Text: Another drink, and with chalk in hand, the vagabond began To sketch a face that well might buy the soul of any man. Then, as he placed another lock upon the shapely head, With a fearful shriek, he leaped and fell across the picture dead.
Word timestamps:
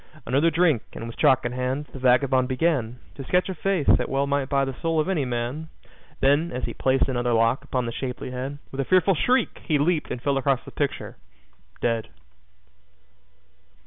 Another 0.25 0.49
drink, 0.49 0.81
and 0.93 1.05
with 1.05 1.15
chalk 1.15 1.45
in 1.45 1.51
hand, 1.51 1.85
the 1.93 1.99
vagabond 1.99 2.47
began 2.47 2.97
To 3.13 3.23
sketch 3.23 3.49
a 3.49 3.53
face 3.53 3.85
that 3.85 4.09
well 4.09 4.25
might 4.25 4.49
buy 4.49 4.65
the 4.65 4.73
soul 4.81 4.99
of 4.99 5.07
any 5.07 5.25
man. 5.25 5.69
Then, 6.21 6.51
as 6.51 6.63
he 6.63 6.73
placed 6.73 7.07
another 7.07 7.33
lock 7.33 7.63
upon 7.63 7.85
the 7.85 7.91
shapely 7.91 8.31
head, 8.31 8.57
With 8.71 8.81
a 8.81 8.85
fearful 8.85 9.13
shriek, 9.13 9.59
he 9.63 9.77
leaped 9.77 10.09
and 10.09 10.19
fell 10.19 10.39
across 10.39 10.63
the 10.65 10.71
picture 10.71 11.17
dead. 11.81 12.09